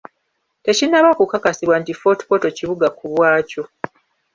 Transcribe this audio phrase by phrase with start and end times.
[0.65, 3.63] Tekinnaba ku kakasibwa nti fort portal kibuga ku bwaakyo.